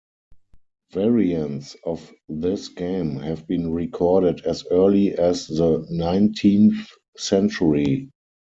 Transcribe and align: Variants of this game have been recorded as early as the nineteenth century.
Variants 0.93 1.75
of 1.85 2.11
this 2.27 2.69
game 2.69 3.17
have 3.17 3.45
been 3.47 3.71
recorded 3.71 4.41
as 4.47 4.65
early 4.71 5.13
as 5.13 5.45
the 5.45 5.85
nineteenth 5.91 6.87
century. 7.19 8.09